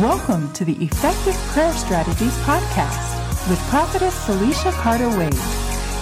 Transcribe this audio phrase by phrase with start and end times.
[0.00, 5.32] Welcome to the Effective Prayer Strategies Podcast with Prophetess Felecia Carter Wade.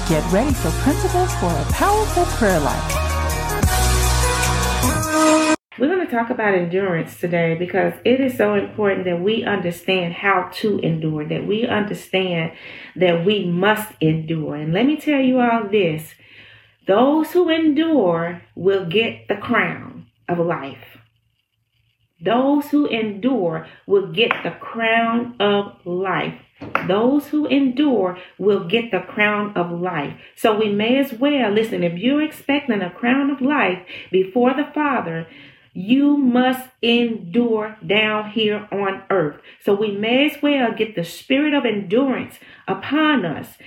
[0.08, 2.94] Get ready for principles for a powerful prayer life.
[5.78, 10.14] We're going to talk about endurance today because it is so important that we understand
[10.14, 12.50] how to endure, that we understand
[12.96, 14.56] that we must endure.
[14.56, 16.16] And let me tell you all this
[16.88, 20.98] those who endure will get the crown of life.
[22.24, 26.34] Those who endure will get the crown of life.
[26.88, 30.14] Those who endure will get the crown of life.
[30.34, 34.68] So we may as well, listen, if you're expecting a crown of life before the
[34.72, 35.26] Father,
[35.74, 39.40] you must endure down here on earth.
[39.60, 42.36] So we may as well get the spirit of endurance
[42.68, 43.58] upon us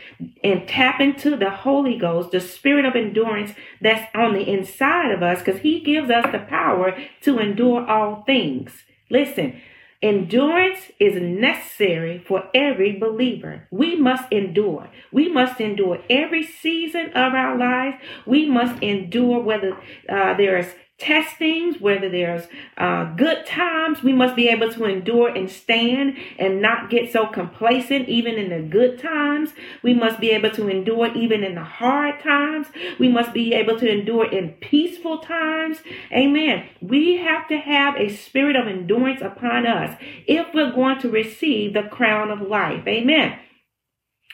[0.43, 3.51] and tap into the Holy Ghost, the spirit of endurance
[3.81, 8.23] that's on the inside of us, because He gives us the power to endure all
[8.25, 8.71] things.
[9.09, 9.61] Listen,
[9.99, 13.67] Endurance is necessary for every believer.
[13.71, 14.91] We must endure.
[15.11, 17.97] We must endure every season of our lives.
[18.27, 19.75] We must endure whether
[20.07, 20.67] uh, there's
[20.97, 26.59] testings, whether there's uh, good times, we must be able to endure and stand and
[26.59, 29.51] not get so complacent even in the good times.
[29.83, 32.67] We must be able to endure even in the hard times.
[32.99, 35.77] We must be able to endure in peaceful times.
[36.11, 36.67] Amen.
[36.81, 39.95] We have to have a spirit of endurance upon us
[40.25, 42.87] if we're going to receive the crown of life.
[42.87, 43.37] Amen.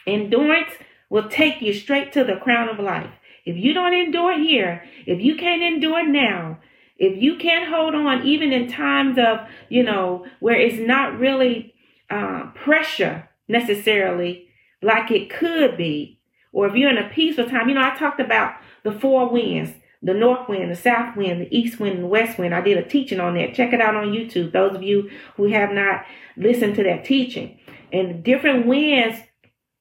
[0.06, 0.70] Endurance
[1.10, 3.10] will take you straight to the crown of life.
[3.44, 6.58] If you don't endure here, if you can't endure now,
[6.96, 11.74] if you can't hold on even in times of, you know, where it's not really
[12.08, 14.48] uh, pressure necessarily
[14.82, 16.20] like it could be,
[16.52, 19.72] or if you're in a peaceful time, you know, I talked about the four winds
[20.04, 22.54] the north wind, the south wind, the east wind, and the west wind.
[22.54, 23.54] I did a teaching on that.
[23.54, 24.52] Check it out on YouTube.
[24.52, 26.04] Those of you who have not
[26.36, 27.58] listened to that teaching.
[27.90, 29.18] And different winds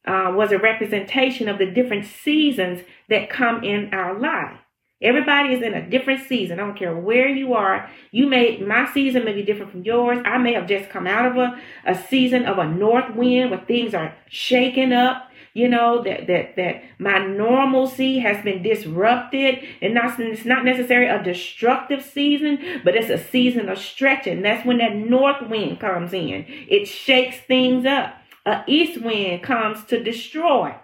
[0.06, 4.58] uh, was a representation of the different seasons that come in our life.
[5.02, 6.60] Everybody is in a different season.
[6.60, 7.90] I don't care where you are.
[8.12, 10.20] You may, my season may be different from yours.
[10.24, 13.60] I may have just come out of a, a season of a north wind where
[13.60, 15.30] things are shaking up.
[15.56, 21.08] You know, that, that, that my normalcy has been disrupted and not, it's not necessarily
[21.08, 24.42] a destructive season, but it's a season of stretching.
[24.42, 26.46] That's when that north wind comes in.
[26.48, 28.16] It shakes things up.
[28.46, 30.76] A east wind comes to destroy.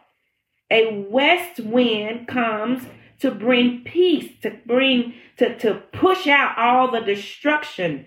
[0.72, 2.84] A west wind comes
[3.20, 8.06] to bring peace, to bring, to, to push out all the destruction.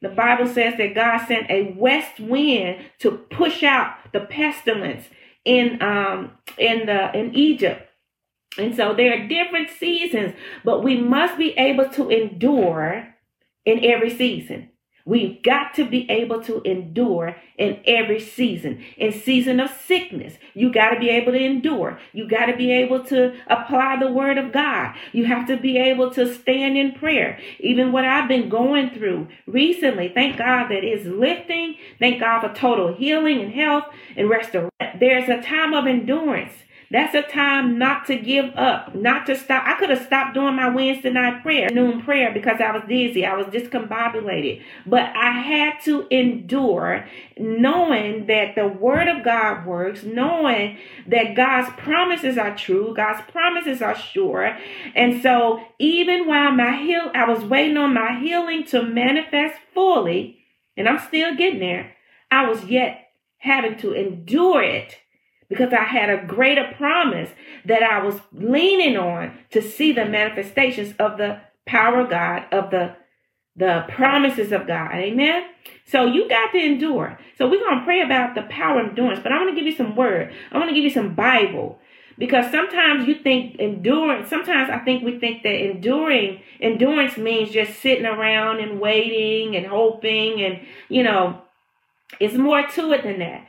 [0.00, 5.06] The Bible says that God sent a west wind to push out the pestilence
[5.44, 7.88] in um in the in Egypt.
[8.56, 13.14] And so there are different seasons, but we must be able to endure
[13.64, 14.70] in every season.
[15.06, 18.82] We've got to be able to endure in every season.
[18.96, 21.98] In season of sickness, you got to be able to endure.
[22.14, 24.94] You got to be able to apply the word of God.
[25.12, 27.38] You have to be able to stand in prayer.
[27.60, 31.76] Even what I've been going through recently, thank God that is lifting.
[31.98, 33.84] Thank God for total healing and health
[34.16, 34.70] and restoration.
[34.98, 36.54] There's a time of endurance.
[36.90, 39.64] That's a time not to give up, not to stop.
[39.66, 43.24] I could have stopped doing my Wednesday night prayer, noon prayer, because I was dizzy.
[43.24, 44.62] I was discombobulated.
[44.86, 47.06] But I had to endure
[47.38, 50.78] knowing that the word of God works, knowing
[51.08, 54.56] that God's promises are true, God's promises are sure.
[54.94, 60.38] And so even while my heal, I was waiting on my healing to manifest fully,
[60.76, 61.92] and I'm still getting there,
[62.30, 63.00] I was yet
[63.38, 64.98] having to endure it
[65.54, 67.30] because I had a greater promise
[67.64, 72.70] that I was leaning on to see the manifestations of the power of God, of
[72.70, 72.96] the
[73.56, 74.92] the promises of God.
[74.92, 75.44] Amen.
[75.86, 77.16] So you got to endure.
[77.38, 79.64] So we're going to pray about the power of endurance, but I want to give
[79.64, 80.34] you some word.
[80.50, 81.78] I want to give you some Bible
[82.18, 87.80] because sometimes you think endurance, sometimes I think we think that enduring, endurance means just
[87.80, 91.42] sitting around and waiting and hoping and, you know,
[92.18, 93.46] it's more to it than that.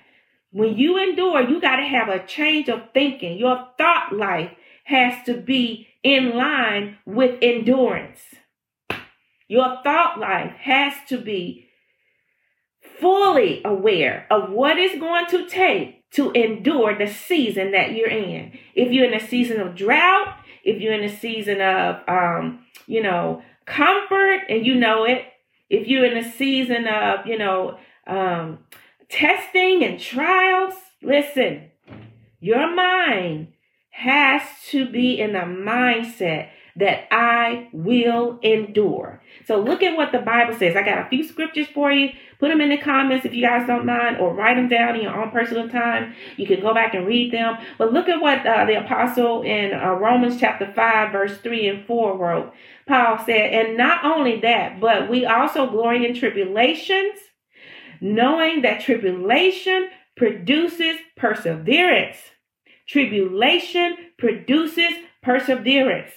[0.56, 3.38] When you endure, you got to have a change of thinking.
[3.38, 4.52] Your thought life
[4.86, 8.22] has to be in line with endurance.
[9.50, 11.68] Your thought life has to be
[13.02, 18.58] fully aware of what it's going to take to endure the season that you're in.
[18.76, 23.04] If you're in a season of drought, if you're in a season of, um, you
[23.04, 25.26] know, comfort and you know it,
[25.70, 28.60] if you're in a season of, you know, um,
[29.10, 31.72] testing and trials, listen,
[32.40, 33.54] your mind
[33.92, 39.22] has to be in a mindset that I will endure.
[39.46, 40.76] So look at what the Bible says.
[40.76, 42.10] I got a few scriptures for you.
[42.38, 45.04] Put them in the comments if you guys don't mind, or write them down in
[45.04, 46.14] your own personal time.
[46.36, 47.58] You can go back and read them.
[47.78, 51.86] But look at what uh, the apostle in uh, Romans chapter 5, verse 3 and
[51.86, 52.54] 4 wrote.
[52.88, 57.18] Paul said, And not only that, but we also glory in tribulations,
[58.02, 62.18] knowing that tribulation produces perseverance.
[62.88, 66.12] Tribulation produces perseverance.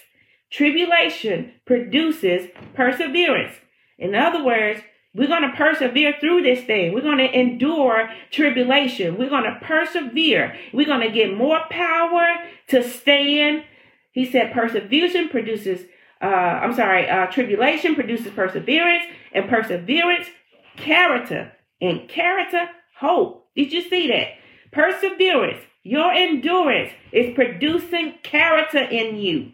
[0.51, 3.55] Tribulation produces perseverance.
[3.97, 4.81] In other words,
[5.13, 6.93] we're going to persevere through this thing.
[6.93, 9.17] We're going to endure tribulation.
[9.17, 10.55] We're going to persevere.
[10.71, 12.27] We're going to get more power
[12.67, 13.63] to stand.
[14.11, 15.85] He said perseverance produces,
[16.21, 20.27] uh, I'm sorry, uh, tribulation produces perseverance, and perseverance,
[20.77, 23.47] character, and character, hope.
[23.55, 24.27] Did you see that?
[24.71, 29.51] Perseverance, your endurance is producing character in you.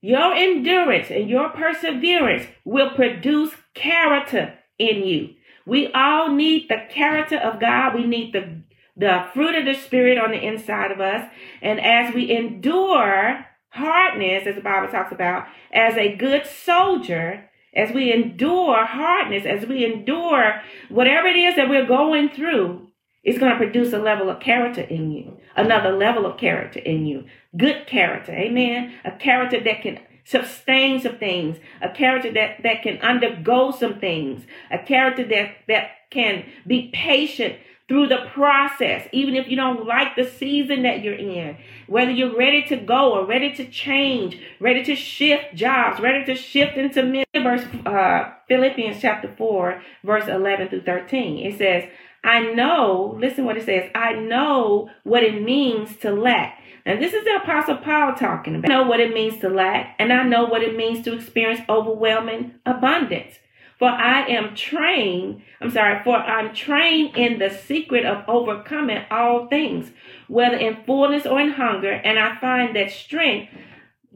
[0.00, 5.34] Your endurance and your perseverance will produce character in you.
[5.66, 7.94] We all need the character of God.
[7.94, 8.62] We need the,
[8.96, 11.28] the fruit of the Spirit on the inside of us.
[11.60, 17.47] And as we endure hardness, as the Bible talks about, as a good soldier,
[17.78, 22.88] as we endure hardness, as we endure whatever it is that we're going through,
[23.22, 27.06] it's going to produce a level of character in you, another level of character in
[27.06, 27.24] you.
[27.56, 28.94] Good character, amen.
[29.04, 34.44] A character that can sustain some things, a character that, that can undergo some things,
[34.70, 37.56] a character that, that can be patient
[37.88, 42.36] through the process, even if you don't like the season that you're in, whether you're
[42.36, 47.02] ready to go or ready to change, ready to shift jobs, ready to shift into
[47.48, 51.46] verse uh, Philippians chapter 4, verse 11 through 13.
[51.46, 51.84] It says,
[52.22, 56.60] I know, listen what it says, I know what it means to lack.
[56.84, 58.70] And this is the Apostle Paul talking about.
[58.70, 61.60] I know what it means to lack, and I know what it means to experience
[61.68, 63.34] overwhelming abundance.
[63.78, 69.46] For I am trained, I'm sorry, for I'm trained in the secret of overcoming all
[69.46, 69.92] things,
[70.26, 73.52] whether in fullness or in hunger, and I find that strength,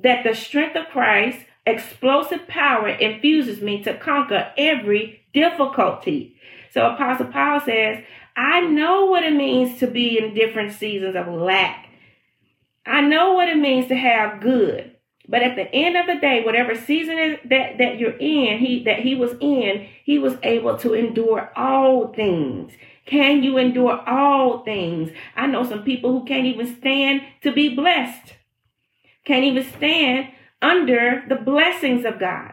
[0.03, 6.37] that the strength of Christ, explosive power infuses me to conquer every difficulty.
[6.73, 8.05] So Apostle Paul says,
[8.37, 11.89] I know what it means to be in different seasons of lack.
[12.87, 14.97] I know what it means to have good.
[15.29, 19.01] But at the end of the day, whatever season that, that you're in, he that
[19.01, 22.73] he was in, he was able to endure all things.
[23.07, 25.11] Can you endure all things?
[25.37, 28.35] I know some people who can't even stand to be blessed.
[29.25, 30.29] Can't even stand
[30.63, 32.53] under the blessings of God.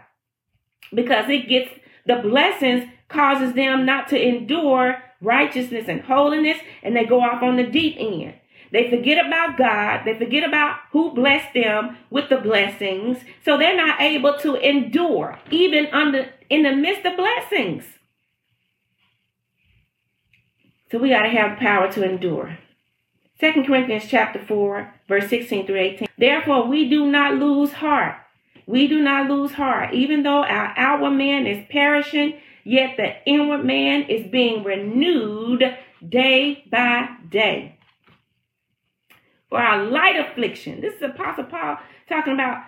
[0.94, 1.70] Because it gets
[2.06, 7.58] the blessings causes them not to endure righteousness and holiness, and they go off on
[7.58, 8.34] the deep end.
[8.72, 10.04] They forget about God.
[10.06, 13.18] They forget about who blessed them with the blessings.
[13.44, 17.84] So they're not able to endure even under in the midst of blessings.
[20.92, 22.58] So we got to have power to endure.
[23.40, 26.08] 2 Corinthians chapter 4, verse 16 through 18.
[26.18, 28.16] Therefore, we do not lose heart.
[28.68, 29.94] We do not lose heart.
[29.94, 35.64] Even though our outward man is perishing, yet the inward man is being renewed
[36.08, 37.78] day by day.
[39.50, 41.78] For our light affliction, this is Apostle Paul
[42.10, 42.66] talking about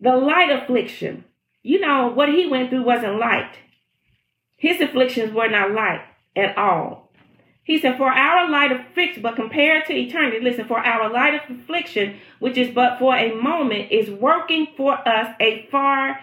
[0.00, 1.24] the light affliction.
[1.62, 3.58] You know, what he went through wasn't light.
[4.56, 6.00] His afflictions were not light
[6.34, 7.09] at all.
[7.62, 11.34] He said, For our light of affliction, but compared to eternity, listen, for our light
[11.34, 16.20] of affliction, which is but for a moment, is working for us a far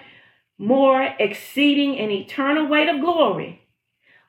[0.57, 3.61] more exceeding and eternal weight of glory,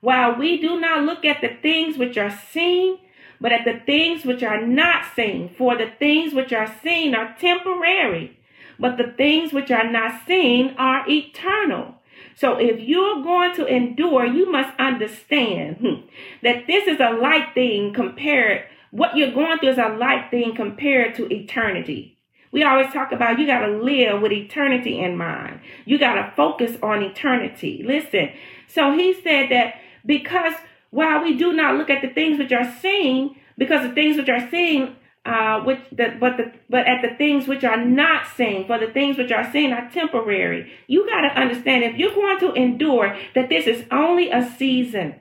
[0.01, 2.99] while we do not look at the things which are seen,
[3.41, 5.55] but at the things which are not seen.
[5.57, 8.39] For the things which are seen are temporary,
[8.79, 11.98] but the things which are not seen are eternal.
[12.39, 16.07] So if you're going to endure, you must understand hmm,
[16.43, 20.55] that this is a light thing compared, what you're going through is a light thing
[20.55, 22.17] compared to eternity.
[22.53, 25.61] We always talk about you got to live with eternity in mind.
[25.85, 27.83] You got to focus on eternity.
[27.85, 28.31] Listen.
[28.69, 29.75] So he said that
[30.07, 30.55] because
[30.91, 34.29] while we do not look at the things which are seen, because the things which
[34.29, 34.95] are seen,
[35.29, 38.87] uh, which the, but the but at the things which are not seen, for the
[38.87, 40.73] things which are seen are temporary.
[40.87, 45.17] You got to understand if you're going to endure that this is only a season.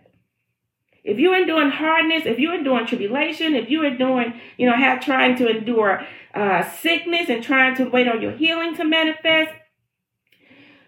[1.03, 5.37] If you're enduring hardness, if you're enduring tribulation, if you're enduring, you know, have trying
[5.37, 9.51] to endure uh, sickness and trying to wait on your healing to manifest,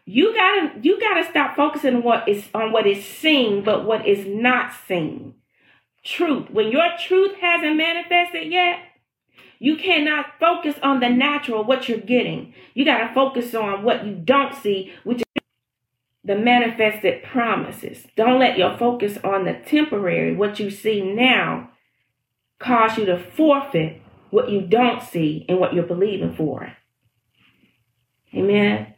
[0.05, 4.07] you gotta you gotta stop focusing on what is on what is seen, but what
[4.07, 5.35] is not seen.
[6.05, 6.51] Truth.
[6.51, 8.79] When your truth hasn't manifested yet,
[9.59, 12.53] You cannot focus on the natural, what you're getting.
[12.73, 15.43] You got to focus on what you don't see, which is
[16.23, 18.07] the manifested promises.
[18.15, 21.71] Don't let your focus on the temporary, what you see now,
[22.57, 26.73] cause you to forfeit what you don't see and what you're believing for.
[28.33, 28.93] Amen.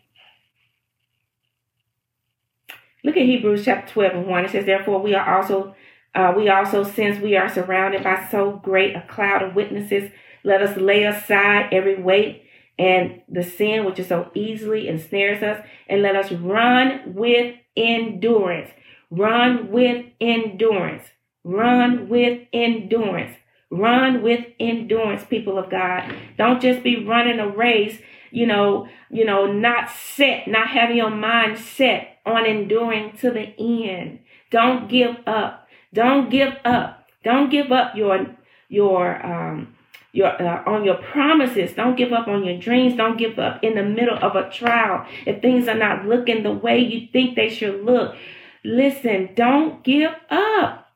[3.03, 4.46] Look at Hebrews chapter 12 and 1.
[4.46, 5.75] It says, Therefore, we are also,
[6.13, 10.12] uh, we also, since we are surrounded by so great a cloud of witnesses,
[10.43, 12.43] let us lay aside every weight
[12.81, 18.71] and the sin which is so easily ensnares us, and let us run with endurance.
[19.12, 21.03] Run with endurance.
[21.43, 23.36] Run with endurance.
[23.69, 26.12] Run with endurance, people of God.
[26.38, 28.00] Don't just be running a race,
[28.31, 33.53] you know, you know, not set, not having your mind set on enduring to the
[33.60, 34.19] end.
[34.50, 35.67] Don't give up.
[35.93, 37.05] Don't give up.
[37.24, 38.36] Don't give up your
[38.69, 39.75] your um
[40.12, 41.74] your uh, on your promises.
[41.74, 42.96] Don't give up on your dreams.
[42.96, 45.06] Don't give up in the middle of a trial.
[45.25, 48.15] If things are not looking the way you think they should look,
[48.63, 50.88] listen, don't give up.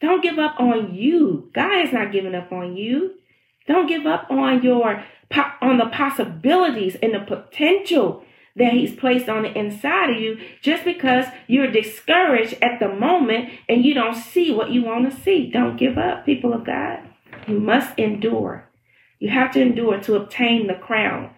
[0.00, 1.50] Don't give up on you.
[1.54, 3.14] God is not giving up on you.
[3.66, 5.04] Don't give up on your
[5.60, 8.24] on the possibilities and the potential
[8.56, 13.50] that he's placed on the inside of you just because you're discouraged at the moment
[13.68, 15.50] and you don't see what you want to see.
[15.50, 17.07] Don't give up, people of God.
[17.48, 18.68] You must endure.
[19.18, 21.30] You have to endure to obtain the crown.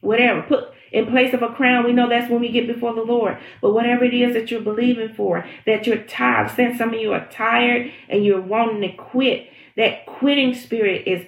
[0.00, 0.42] Whatever.
[0.42, 3.38] Put in place of a crown, we know that's when we get before the Lord.
[3.62, 7.12] But whatever it is that you're believing for, that you're tired, since some of you
[7.12, 11.26] are tired and you're wanting to quit, that quitting spirit is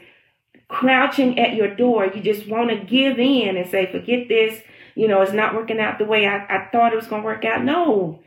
[0.68, 2.06] crouching at your door.
[2.06, 4.60] You just want to give in and say, forget this.
[4.94, 7.26] You know, it's not working out the way I, I thought it was going to
[7.26, 7.64] work out.
[7.64, 8.20] No.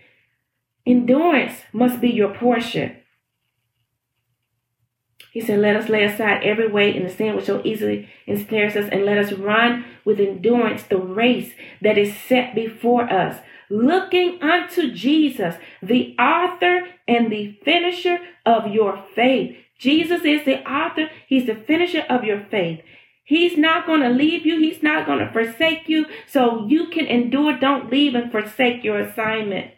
[0.86, 2.96] Endurance must be your portion.
[5.36, 8.78] He said, Let us lay aside every weight and the sin which so easily ensnares
[8.78, 11.52] us, and let us run with endurance the race
[11.82, 19.04] that is set before us, looking unto Jesus, the author and the finisher of your
[19.14, 19.58] faith.
[19.78, 22.80] Jesus is the author, He's the finisher of your faith.
[23.26, 24.58] He's not going to leave you.
[24.62, 26.06] He's not going to forsake you.
[26.28, 27.60] So you can endure.
[27.60, 29.72] Don't leave and forsake your assignment.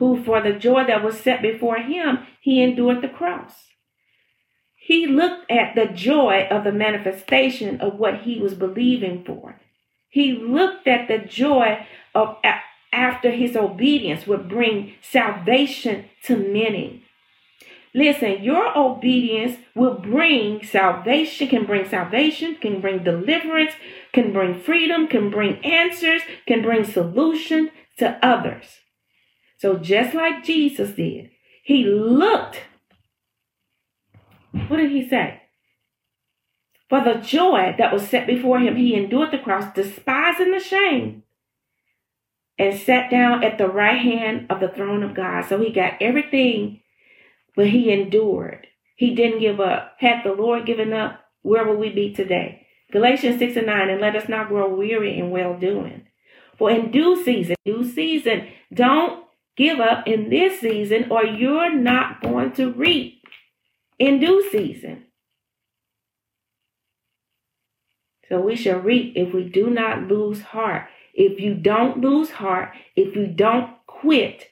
[0.00, 3.66] Who for the joy that was set before him, he endured the cross.
[4.74, 9.60] He looked at the joy of the manifestation of what he was believing for.
[10.08, 12.38] He looked at the joy of
[12.92, 17.04] after his obedience would bring salvation to many.
[17.94, 23.72] Listen, your obedience will bring salvation, can bring salvation, can bring deliverance,
[24.14, 28.78] can bring freedom, can bring answers, can bring solution to others.
[29.60, 31.30] So just like Jesus did,
[31.62, 32.62] he looked.
[34.68, 35.42] What did he say?
[36.88, 41.24] For the joy that was set before him, he endured the cross, despising the shame,
[42.58, 45.44] and sat down at the right hand of the throne of God.
[45.44, 46.80] So he got everything,
[47.54, 48.66] but he endured.
[48.96, 49.96] He didn't give up.
[49.98, 52.66] Had the Lord given up, where would we be today?
[52.90, 56.06] Galatians 6 and 9, and let us not grow weary in well doing.
[56.56, 59.26] For in due season, due season, don't
[59.60, 63.22] give up in this season or you're not going to reap
[63.98, 65.04] in due season.
[68.30, 70.86] So we shall reap if we do not lose heart.
[71.12, 74.46] If you don't lose heart, if you don't quit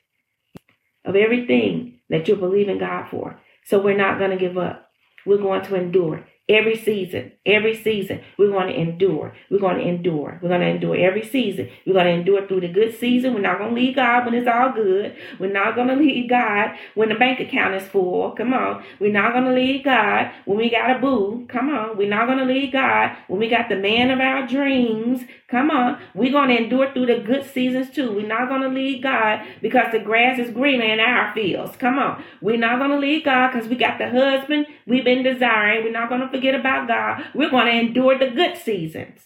[1.07, 3.41] of everything that you're believing God for.
[3.65, 4.91] So we're not going to give up.
[5.25, 6.27] We're going to endure.
[6.50, 9.35] Every season, every season, we're going to endure.
[9.50, 10.38] We're going to endure.
[10.43, 11.69] We're going to endure every season.
[11.87, 13.35] We're going to endure through the good season.
[13.35, 15.14] We're not going to leave God when it's all good.
[15.38, 18.31] We're not going to leave God when the bank account is full.
[18.31, 18.83] Come on.
[18.99, 21.47] We're not going to leave God when we got a boo.
[21.50, 21.99] Come on.
[21.99, 25.25] We're not going to leave God when we got the man of our dreams.
[25.49, 26.00] Come on.
[26.14, 28.12] We're going to endure through the good seasons too.
[28.12, 31.76] We're not going to leave God because the grass is greener in our fields.
[31.76, 32.23] Come on.
[32.40, 35.85] We're not going to leave God because we got the husband we've been desiring.
[35.85, 37.25] We're not going to forget about God.
[37.35, 39.21] We're going to endure the good seasons.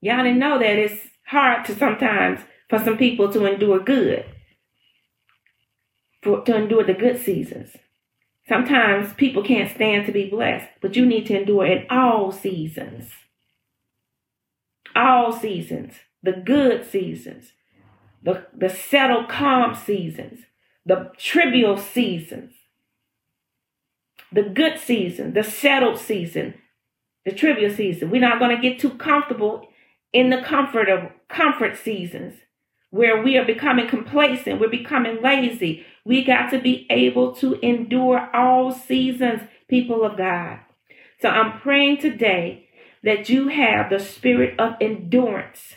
[0.00, 4.24] Y'all didn't know that it's hard to sometimes for some people to endure good,
[6.22, 7.70] for, to endure the good seasons.
[8.46, 13.10] Sometimes people can't stand to be blessed, but you need to endure in all seasons.
[14.94, 17.52] All seasons, the good seasons,
[18.22, 20.40] the, the settled, calm seasons,
[20.86, 22.52] the trivial seasons,
[24.32, 26.54] the good season, the settled season,
[27.24, 28.10] the trivial season.
[28.10, 29.68] We're not going to get too comfortable
[30.12, 32.34] in the comfort of comfort seasons.
[32.90, 35.84] where we are becoming complacent, we're becoming lazy.
[36.04, 40.60] We got to be able to endure all seasons, people of God.
[41.20, 42.68] So I'm praying today
[43.02, 45.74] that you have the spirit of endurance.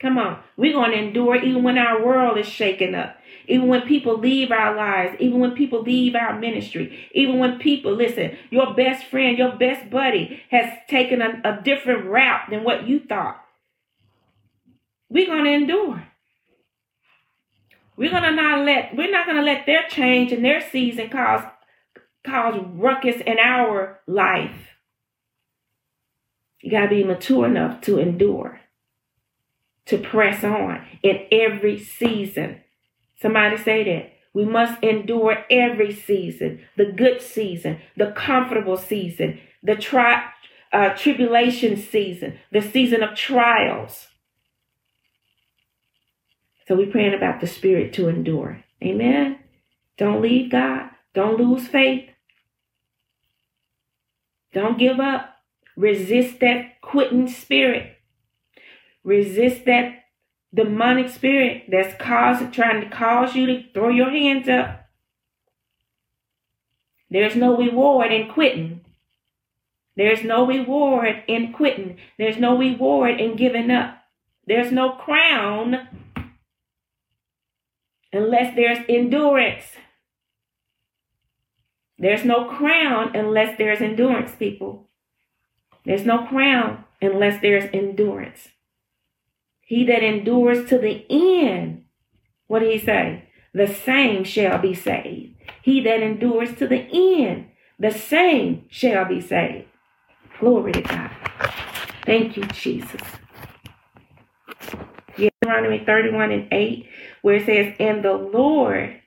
[0.00, 3.16] Come on, we're going to endure even when our world is shaken up,
[3.46, 7.94] even when people leave our lives, even when people leave our ministry, even when people,
[7.94, 12.86] listen, your best friend, your best buddy has taken a, a different route than what
[12.86, 13.44] you thought.
[15.08, 16.06] We're going to endure.
[18.00, 21.44] We're gonna not let we're not gonna let their change and their season cause
[22.24, 24.70] cause ruckus in our life.
[26.62, 28.58] You gotta be mature enough to endure,
[29.84, 32.62] to press on in every season.
[33.20, 34.12] Somebody say that.
[34.32, 40.30] We must endure every season, the good season, the comfortable season, the tri-
[40.72, 44.06] uh, tribulation season, the season of trials.
[46.68, 48.62] So we're praying about the spirit to endure.
[48.82, 49.40] Amen.
[49.98, 50.90] Don't leave God.
[51.12, 52.08] Don't lose faith.
[54.52, 55.34] Don't give up.
[55.76, 57.96] Resist that quitting spirit.
[59.02, 59.99] Resist that
[60.54, 64.88] demonic spirit that's causing trying to cause you to throw your hands up.
[67.10, 68.80] There's no reward in quitting.
[69.96, 71.98] There's no reward in quitting.
[72.18, 73.98] There's no reward in giving up.
[74.46, 75.88] There's no crown
[78.12, 79.64] unless there's endurance.
[81.98, 84.88] There's no crown unless there's endurance, people.
[85.84, 88.48] There's no crown unless there's endurance.
[89.70, 91.84] He that endures to the end,
[92.48, 93.28] what did he say?
[93.54, 95.36] The same shall be saved.
[95.62, 99.68] He that endures to the end, the same shall be saved.
[100.40, 101.12] Glory to God.
[102.04, 103.00] Thank you, Jesus.
[105.16, 106.88] Deuteronomy 31 and 8,
[107.22, 109.00] where it says, And the Lord,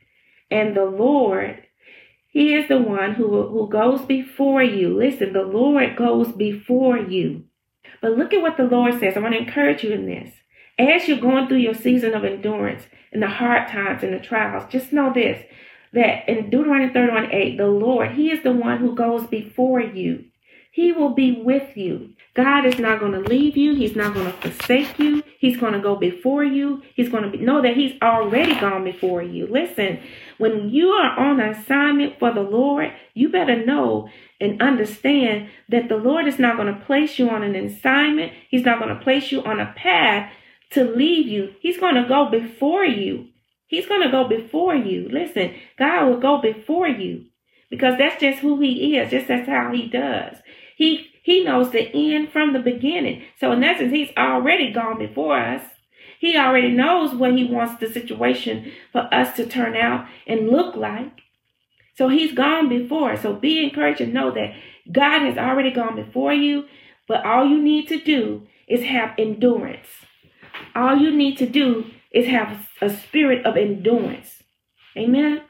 [0.49, 1.61] and the Lord,
[2.29, 4.97] He is the one who, who goes before you.
[4.97, 7.43] Listen, the Lord goes before you.
[8.01, 9.17] But look at what the Lord says.
[9.17, 10.33] I want to encourage you in this.
[10.77, 14.71] As you're going through your season of endurance and the hard times and the trials,
[14.71, 15.43] just know this
[15.93, 20.25] that in Deuteronomy 31 8, the Lord, He is the one who goes before you.
[20.71, 22.13] He will be with you.
[22.33, 23.75] God is not going to leave you.
[23.75, 25.21] He's not going to forsake you.
[25.37, 26.81] He's going to go before you.
[26.95, 29.45] He's going to be, know that He's already gone before you.
[29.45, 29.99] Listen,
[30.39, 34.09] when you are on assignment for the Lord, you better know
[34.41, 38.33] and understand that the Lord is not going to place you on an assignment.
[38.49, 40.31] He's not going to place you on a path
[40.73, 41.53] to leave you.
[41.59, 43.27] He's going to go before you.
[43.67, 45.09] He's going to go before you.
[45.09, 47.25] Listen, God will go before you
[47.69, 49.09] because that's just who He is.
[49.11, 50.37] Just that's how He does.
[50.75, 53.23] He he knows the end from the beginning.
[53.39, 55.63] So in essence, he's already gone before us.
[56.19, 60.75] He already knows what he wants the situation for us to turn out and look
[60.75, 61.21] like.
[61.95, 63.15] So he's gone before.
[63.15, 64.53] So be encouraged and know that
[64.91, 66.65] God has already gone before you.
[67.07, 69.87] But all you need to do is have endurance.
[70.75, 74.43] All you need to do is have a spirit of endurance.
[74.97, 75.41] Amen.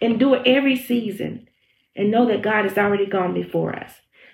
[0.00, 1.48] Endure every season
[1.96, 3.92] and know that God has already gone before us.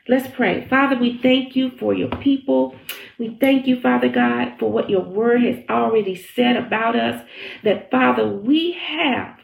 [0.08, 0.66] Let's pray.
[0.68, 2.74] Father, we thank you for your people.
[3.18, 7.26] We thank you, Father God, for what your word has already said about us.
[7.62, 9.37] That, Father, we have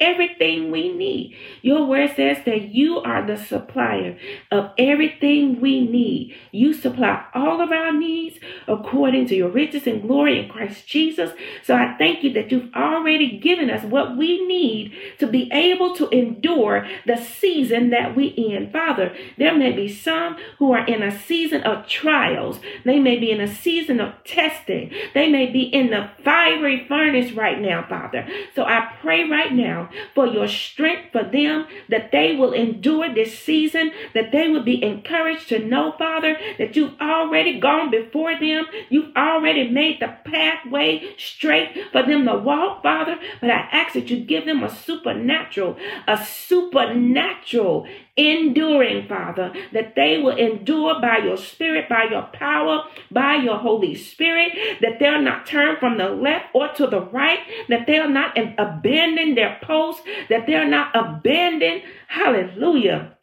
[0.00, 1.36] everything we need.
[1.62, 4.18] Your word says that you are the supplier
[4.50, 6.34] of everything we need.
[6.50, 11.32] You supply all of our needs according to your riches and glory in Christ Jesus.
[11.62, 15.94] So I thank you that you've already given us what we need to be able
[15.96, 18.70] to endure the season that we in.
[18.70, 22.60] Father, there may be some who are in a season of trials.
[22.84, 24.92] They may be in a season of testing.
[25.14, 28.26] They may be in the fiery furnace right now, Father.
[28.54, 33.38] So I pray right now for your strength for them, that they will endure this
[33.38, 38.66] season, that they will be encouraged to know, Father, that you've already gone before them.
[38.88, 43.18] You've already made the pathway straight for them to walk, Father.
[43.40, 45.76] But I ask that you give them a supernatural,
[46.06, 47.86] a supernatural
[48.20, 53.94] enduring, Father, that they will endure by your spirit, by your power, by your Holy
[53.94, 58.36] Spirit, that they'll not turn from the left or to the right, that they'll not
[58.36, 63.16] abandon their post, that they'll not abandon, hallelujah,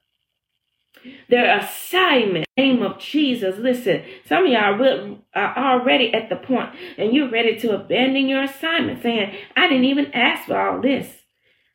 [1.30, 2.46] their assignment.
[2.58, 3.60] Name of Jesus.
[3.60, 8.42] Listen, some of y'all are already at the point and you're ready to abandon your
[8.42, 11.08] assignment, saying, I didn't even ask for all this.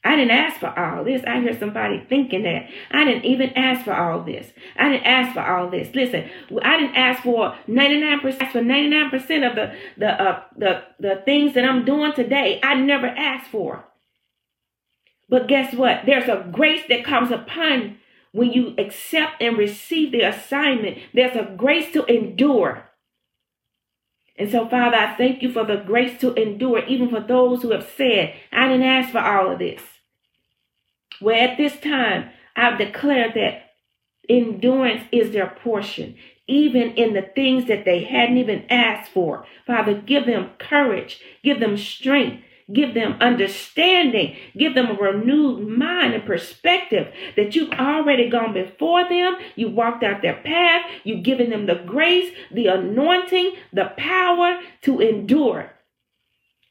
[0.04, 1.22] I didn't ask for all this.
[1.26, 2.68] I hear somebody thinking that.
[2.90, 4.50] I didn't even ask for all this.
[4.76, 5.94] I didn't ask for all this.
[5.94, 6.28] Listen,
[6.62, 11.64] I didn't ask for 99% for 99% of the the uh, the the things that
[11.64, 12.58] I'm doing today.
[12.62, 13.84] I never asked for.
[15.28, 16.02] But guess what?
[16.04, 17.98] There's a grace that comes upon
[18.32, 20.98] when you accept and receive the assignment.
[21.14, 22.88] There's a grace to endure.
[24.42, 27.70] And so, Father, I thank you for the grace to endure, even for those who
[27.70, 29.80] have said, I didn't ask for all of this.
[31.20, 33.70] Well, at this time, I've declared that
[34.28, 36.16] endurance is their portion,
[36.48, 39.46] even in the things that they hadn't even asked for.
[39.64, 46.14] Father, give them courage, give them strength, give them understanding, give them a renewed mind
[46.14, 49.36] and perspective that you've already gone before them.
[49.56, 50.84] You walked out their path.
[51.04, 55.70] You've given them the grace, the anointing, the power to endure.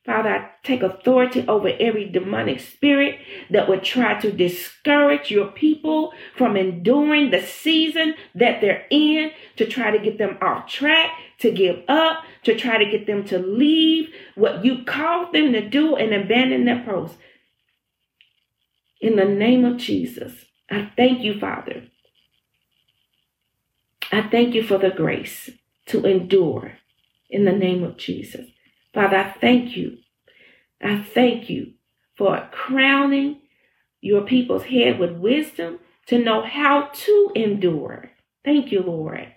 [0.04, 3.20] Father, I take authority over every demonic spirit
[3.52, 9.68] that would try to discourage your people from enduring the season that they're in, to
[9.68, 13.38] try to get them off track, to give up, to try to get them to
[13.38, 17.16] leave what you called them to do and abandon their post.
[19.00, 21.84] In the name of Jesus, I thank you, Father.
[24.12, 25.52] I thank you for the grace
[25.88, 26.74] to endure
[27.30, 28.48] in the name of Jesus.
[28.94, 29.98] Father, I thank you.
[30.82, 31.74] I thank you
[32.16, 33.42] for crowning
[34.00, 38.12] your people's head with wisdom to know how to endure.
[38.44, 39.34] Thank you, Lord.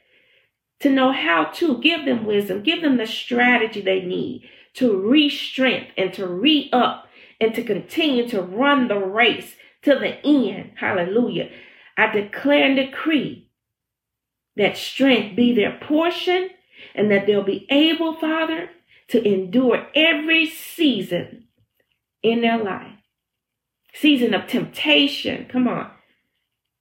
[0.81, 5.29] To know how to give them wisdom, give them the strategy they need to re
[5.29, 7.07] strength and to re up
[7.41, 10.73] and to continue to run the race to the end.
[10.77, 11.51] Hallelujah.
[11.97, 13.49] I declare and decree
[14.57, 16.51] that strength be their portion
[16.95, 18.71] and that they'll be able, Father,
[19.09, 21.49] to endure every season
[22.23, 22.99] in their life.
[23.95, 25.47] Season of temptation.
[25.51, 25.91] Come on.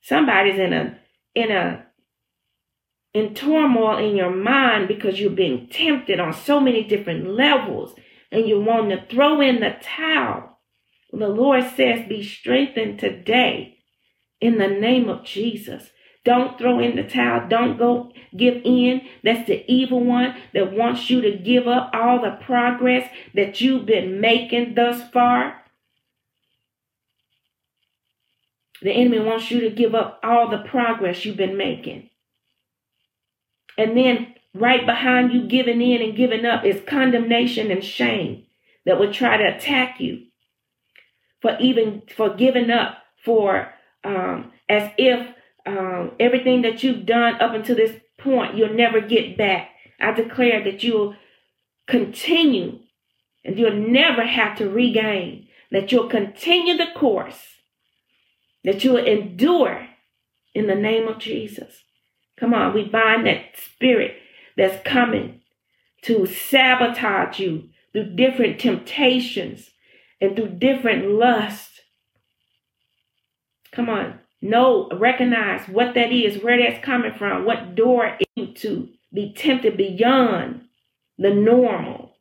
[0.01, 0.97] Somebody's in a
[1.35, 1.85] in a
[3.13, 7.95] in turmoil in your mind because you're being tempted on so many different levels
[8.31, 10.59] and you want to throw in the towel.
[11.11, 13.77] The Lord says, Be strengthened today
[14.41, 15.89] in the name of Jesus.
[16.25, 17.47] Don't throw in the towel.
[17.49, 19.01] Don't go give in.
[19.23, 23.85] That's the evil one that wants you to give up all the progress that you've
[23.85, 25.61] been making thus far.
[28.81, 32.09] The enemy wants you to give up all the progress you've been making.
[33.77, 38.45] And then right behind you giving in and giving up is condemnation and shame
[38.85, 40.23] that would try to attack you
[41.41, 45.27] for even for giving up for um, as if
[45.65, 49.69] um, everything that you've done up until this point, you'll never get back.
[49.99, 51.15] I declare that you'll
[51.87, 52.79] continue
[53.45, 57.41] and you'll never have to regain, that you'll continue the course,
[58.63, 59.87] that you'll endure
[60.53, 61.83] in the name of Jesus.
[62.37, 64.15] Come on, we bind that spirit
[64.57, 65.41] that's coming
[66.03, 69.69] to sabotage you through different temptations
[70.19, 71.79] and through different lusts.
[73.71, 78.17] Come on, Know, recognize what that is, where that's coming from, what door
[78.55, 80.63] to be tempted beyond
[81.17, 82.17] the normal.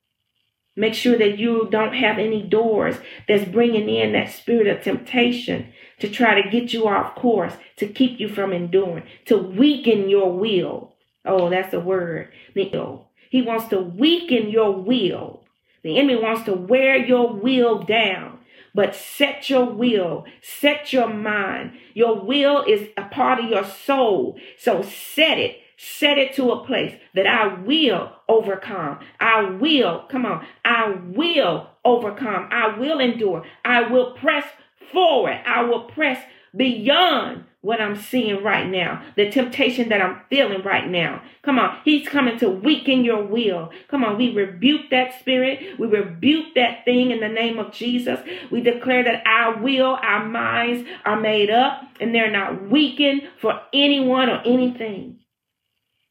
[0.77, 2.95] Make sure that you don't have any doors
[3.27, 7.89] that's bringing in that spirit of temptation to try to get you off course, to
[7.89, 10.95] keep you from enduring, to weaken your will.
[11.25, 12.33] Oh, that's a word.
[12.55, 15.43] He wants to weaken your will.
[15.83, 18.39] The enemy wants to wear your will down
[18.75, 21.73] but set your will, set your mind.
[21.95, 24.39] Your will is a part of your soul.
[24.59, 29.01] So set it, set it to a place that I will overcome.
[29.21, 32.49] I will, come on, I will overcome.
[32.51, 33.45] I will endure.
[33.65, 34.47] I will press
[34.93, 35.41] forward.
[35.47, 36.23] I will press
[36.57, 41.23] beyond what I'm seeing right now, the temptation that I'm feeling right now.
[41.43, 43.71] Come on, He's coming to weaken your will.
[43.89, 45.79] Come on, we rebuke that spirit.
[45.79, 48.19] We rebuke that thing in the name of Jesus.
[48.51, 53.61] We declare that our will, our minds are made up and they're not weakened for
[53.73, 55.21] anyone or anything.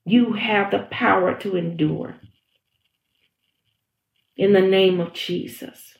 [0.06, 2.16] You have the power to endure.
[4.38, 5.98] In the name of Jesus.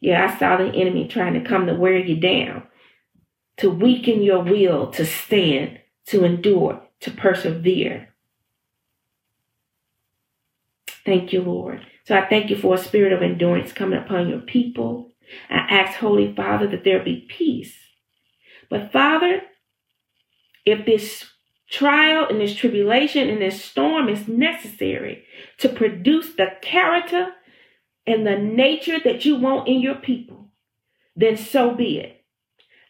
[0.00, 2.62] Yeah, I saw the enemy trying to come to wear you down
[3.60, 8.08] to weaken your will to stand, to endure, to persevere.
[11.04, 11.86] Thank you, Lord.
[12.04, 15.12] So I thank you for a spirit of endurance coming upon your people.
[15.50, 17.74] I ask, Holy Father, that there be peace.
[18.70, 19.42] But Father,
[20.64, 21.26] if this
[21.70, 25.24] trial and this tribulation and this storm is necessary
[25.58, 27.28] to produce the character
[28.06, 30.48] and the nature that you want in your people,
[31.14, 32.19] then so be it.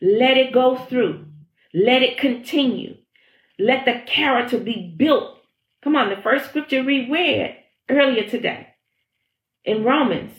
[0.00, 1.26] Let it go through.
[1.74, 2.96] Let it continue.
[3.58, 5.38] Let the character be built.
[5.82, 7.56] Come on, the first scripture we read
[7.88, 8.68] earlier today
[9.64, 10.32] in Romans,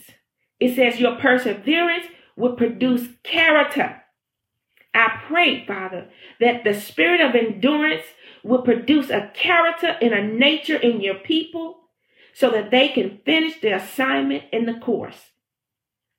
[0.60, 4.02] it says, Your perseverance will produce character.
[4.94, 6.08] I pray, Father,
[6.40, 8.04] that the spirit of endurance
[8.44, 11.78] will produce a character and a nature in your people
[12.34, 15.30] so that they can finish the assignment in the course.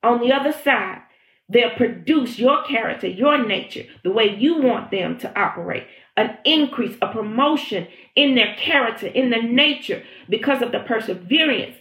[0.01, 1.01] On the other side,
[1.49, 5.85] they'll produce your character, your nature, the way you want them to operate.
[6.15, 11.75] An increase, a promotion in their character, in their nature, because of the perseverance,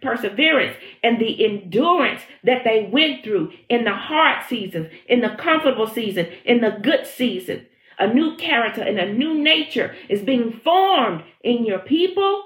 [0.00, 5.86] perseverance and the endurance that they went through in the hard seasons, in the comfortable
[5.86, 7.66] season, in the good season.
[7.98, 12.44] A new character and a new nature is being formed in your people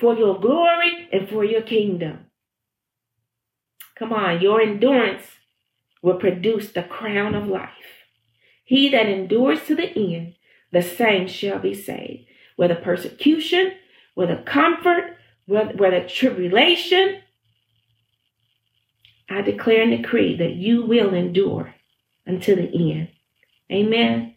[0.00, 2.27] for your glory and for your kingdom.
[3.98, 5.24] Come on, your endurance
[6.02, 7.70] will produce the crown of life.
[8.64, 10.34] He that endures to the end,
[10.70, 12.26] the same shall be saved.
[12.56, 13.72] Whether persecution,
[14.14, 17.22] whether comfort, whether tribulation,
[19.28, 21.74] I declare and decree that you will endure
[22.26, 23.08] until the end.
[23.70, 24.34] Amen.